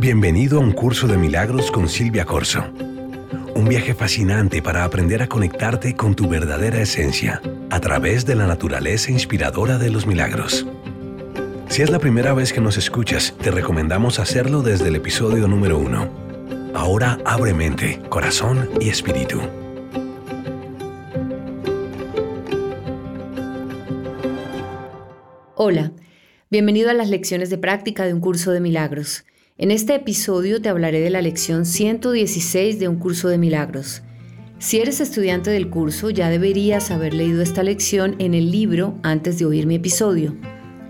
[0.00, 2.64] Bienvenido a un curso de milagros con Silvia Corso.
[3.56, 8.46] Un viaje fascinante para aprender a conectarte con tu verdadera esencia a través de la
[8.46, 10.64] naturaleza inspiradora de los milagros.
[11.68, 15.80] Si es la primera vez que nos escuchas, te recomendamos hacerlo desde el episodio número
[15.80, 16.08] uno.
[16.74, 19.40] Ahora abre mente, corazón y espíritu.
[25.56, 25.90] Hola,
[26.50, 29.24] bienvenido a las lecciones de práctica de un curso de milagros.
[29.60, 34.02] En este episodio te hablaré de la lección 116 de un curso de milagros.
[34.60, 39.36] Si eres estudiante del curso, ya deberías haber leído esta lección en el libro antes
[39.36, 40.36] de oír mi episodio.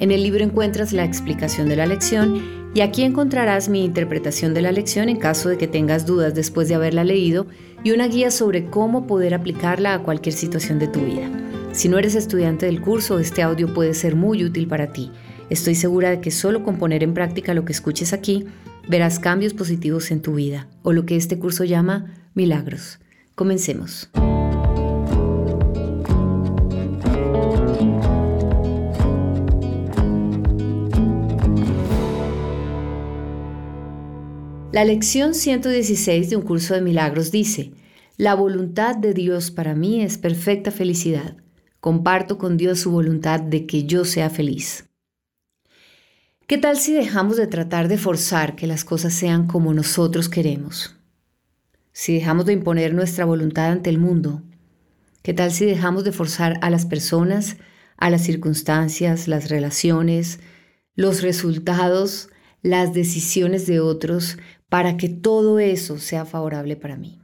[0.00, 2.42] En el libro encuentras la explicación de la lección
[2.74, 6.68] y aquí encontrarás mi interpretación de la lección en caso de que tengas dudas después
[6.68, 7.46] de haberla leído
[7.84, 11.30] y una guía sobre cómo poder aplicarla a cualquier situación de tu vida.
[11.70, 15.12] Si no eres estudiante del curso, este audio puede ser muy útil para ti.
[15.48, 18.46] Estoy segura de que solo con poner en práctica lo que escuches aquí,
[18.88, 22.98] verás cambios positivos en tu vida, o lo que este curso llama milagros.
[23.36, 24.10] Comencemos.
[34.72, 37.72] La lección 116 de un curso de milagros dice,
[38.18, 41.36] la voluntad de Dios para mí es perfecta felicidad.
[41.80, 44.86] Comparto con Dios su voluntad de que yo sea feliz.
[46.48, 50.94] ¿Qué tal si dejamos de tratar de forzar que las cosas sean como nosotros queremos?
[51.90, 54.44] Si dejamos de imponer nuestra voluntad ante el mundo,
[55.24, 57.56] ¿qué tal si dejamos de forzar a las personas,
[57.96, 60.38] a las circunstancias, las relaciones,
[60.94, 62.28] los resultados,
[62.62, 64.38] las decisiones de otros
[64.68, 67.20] para que todo eso sea favorable para mí.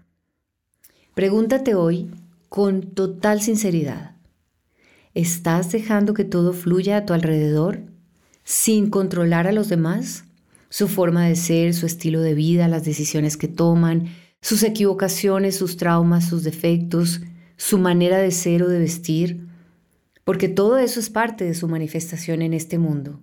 [1.14, 2.10] Pregúntate hoy
[2.48, 4.16] con total sinceridad,
[5.14, 7.91] ¿estás dejando que todo fluya a tu alrededor
[8.44, 10.24] sin controlar a los demás?
[10.68, 14.06] Su forma de ser, su estilo de vida, las decisiones que toman,
[14.40, 17.20] sus equivocaciones, sus traumas, sus defectos,
[17.56, 19.46] su manera de ser o de vestir,
[20.24, 23.20] porque todo eso es parte de su manifestación en este mundo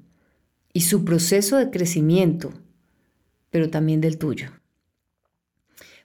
[0.74, 2.54] y su proceso de crecimiento
[3.50, 4.52] pero también del tuyo.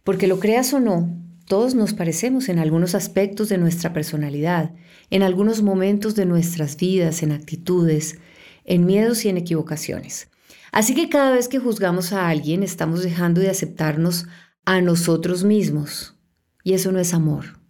[0.02, 1.16] Porque lo creas o no,
[1.46, 4.72] todos nos parecemos en algunos aspectos de nuestra personalidad,
[5.10, 8.18] en algunos momentos de nuestras vidas, en actitudes,
[8.64, 10.28] en miedos y en equivocaciones.
[10.72, 14.26] Así que cada vez que juzgamos a alguien estamos dejando de aceptarnos
[14.64, 16.16] a nosotros mismos.
[16.64, 17.60] Y eso no es amor.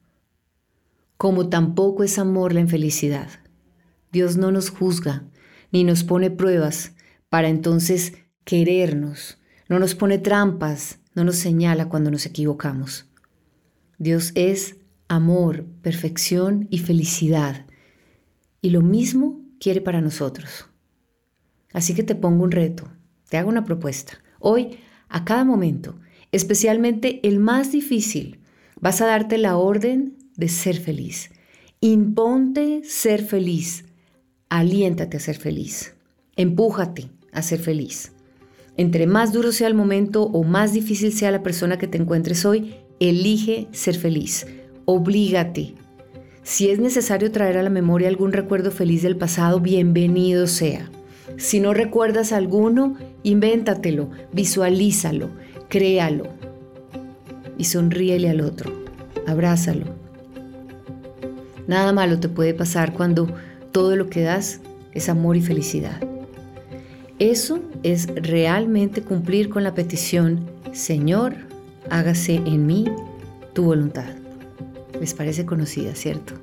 [1.17, 3.29] Como tampoco es amor la infelicidad.
[4.13, 5.25] Dios no nos juzga
[5.73, 6.93] ni nos pone pruebas
[7.29, 9.39] para entonces querernos,
[9.69, 13.07] no nos pone trampas, no nos señala cuando nos equivocamos.
[13.99, 14.77] Dios es
[15.09, 17.67] amor, perfección y felicidad.
[18.61, 20.69] Y lo mismo quiere para nosotros.
[21.75, 22.89] Así que te pongo un reto,
[23.29, 24.15] te hago una propuesta.
[24.39, 25.99] Hoy, a cada momento,
[26.33, 28.41] especialmente el más difícil,
[28.81, 31.31] vas a darte la orden de ser feliz.
[31.81, 33.85] Imponte ser feliz.
[34.49, 35.95] Aliéntate a ser feliz.
[36.37, 38.13] Empújate a ser feliz.
[38.77, 42.45] Entre más duro sea el momento o más difícil sea la persona que te encuentres
[42.45, 44.47] hoy, elige ser feliz.
[44.85, 45.75] Oblígate.
[46.45, 50.91] Si es necesario traer a la memoria algún recuerdo feliz del pasado, bienvenido sea.
[51.37, 55.31] Si no recuerdas alguno, invéntatelo, visualízalo,
[55.69, 56.29] créalo
[57.59, 58.73] y sonríele al otro,
[59.27, 59.87] abrázalo.
[61.67, 63.29] Nada malo te puede pasar cuando
[63.73, 64.61] todo lo que das
[64.93, 66.01] es amor y felicidad.
[67.19, 70.41] Eso es realmente cumplir con la petición,
[70.73, 71.35] Señor,
[71.91, 72.87] hágase en mí
[73.53, 74.11] tu voluntad.
[75.01, 76.35] Les parece conocida, ¿cierto?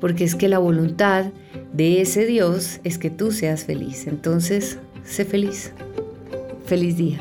[0.00, 1.26] Porque es que la voluntad
[1.72, 4.06] de ese Dios es que tú seas feliz.
[4.06, 5.72] Entonces, sé feliz.
[6.66, 7.20] Feliz día.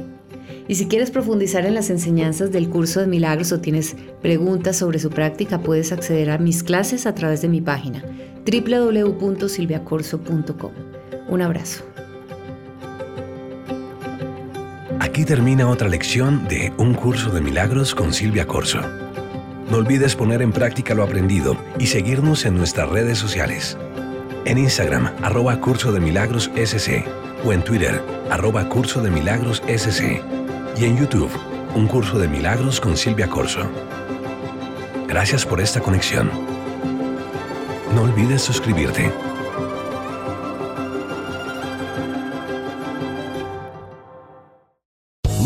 [0.67, 4.99] Y si quieres profundizar en las enseñanzas del curso de milagros o tienes preguntas sobre
[4.99, 8.03] su práctica, puedes acceder a mis clases a través de mi página
[8.45, 10.71] www.silviacorso.com.
[11.27, 11.83] Un abrazo.
[14.99, 18.79] Aquí termina otra lección de Un curso de milagros con Silvia Corso.
[19.69, 23.77] No olvides poner en práctica lo aprendido y seguirnos en nuestras redes sociales.
[24.45, 27.03] En Instagram, arroba Curso de Milagros SC.
[27.43, 30.21] O en Twitter, arroba Curso de Milagros SC.
[30.77, 31.31] Y en YouTube,
[31.73, 33.61] Un Curso de Milagros con Silvia Corso.
[35.07, 36.29] Gracias por esta conexión.
[37.95, 39.11] No olvides suscribirte.